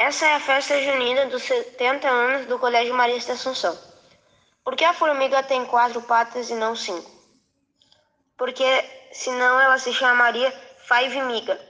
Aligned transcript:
Essa 0.00 0.26
é 0.26 0.34
a 0.36 0.40
festa 0.40 0.80
junina 0.80 1.26
dos 1.26 1.42
70 1.42 2.08
anos 2.08 2.46
do 2.46 2.56
Colégio 2.56 2.94
Marista 2.94 3.32
Assunção. 3.32 3.76
Por 4.62 4.76
que 4.76 4.84
a 4.84 4.94
formiga 4.94 5.42
tem 5.42 5.66
quatro 5.66 6.00
patas 6.02 6.48
e 6.50 6.54
não 6.54 6.76
cinco? 6.76 7.10
Porque 8.36 8.64
senão 9.10 9.60
ela 9.60 9.76
se 9.76 9.92
chamaria 9.92 10.52
Five 10.86 11.20
Miga. 11.22 11.60